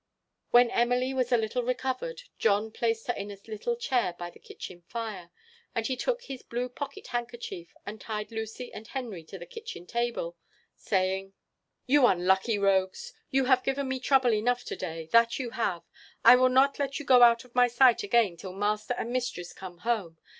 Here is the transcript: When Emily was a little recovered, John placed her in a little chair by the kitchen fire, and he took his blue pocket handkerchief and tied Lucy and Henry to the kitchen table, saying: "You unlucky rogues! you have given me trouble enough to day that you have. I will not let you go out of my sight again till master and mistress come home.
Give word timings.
When 0.49 0.71
Emily 0.71 1.13
was 1.13 1.31
a 1.31 1.37
little 1.37 1.61
recovered, 1.61 2.23
John 2.39 2.71
placed 2.71 3.05
her 3.05 3.13
in 3.13 3.29
a 3.29 3.37
little 3.47 3.75
chair 3.75 4.15
by 4.17 4.31
the 4.31 4.39
kitchen 4.39 4.81
fire, 4.87 5.29
and 5.75 5.85
he 5.85 5.95
took 5.95 6.23
his 6.23 6.41
blue 6.41 6.69
pocket 6.69 7.05
handkerchief 7.09 7.75
and 7.85 8.01
tied 8.01 8.31
Lucy 8.31 8.73
and 8.73 8.87
Henry 8.87 9.23
to 9.25 9.37
the 9.37 9.45
kitchen 9.45 9.85
table, 9.85 10.35
saying: 10.75 11.33
"You 11.85 12.07
unlucky 12.07 12.57
rogues! 12.57 13.13
you 13.29 13.45
have 13.45 13.61
given 13.61 13.87
me 13.87 13.99
trouble 13.99 14.33
enough 14.33 14.63
to 14.63 14.75
day 14.75 15.07
that 15.11 15.37
you 15.37 15.51
have. 15.51 15.83
I 16.25 16.35
will 16.35 16.49
not 16.49 16.79
let 16.79 16.97
you 16.97 17.05
go 17.05 17.21
out 17.21 17.45
of 17.45 17.53
my 17.53 17.67
sight 17.67 18.01
again 18.01 18.37
till 18.37 18.53
master 18.53 18.95
and 18.97 19.13
mistress 19.13 19.53
come 19.53 19.77
home. 19.81 20.17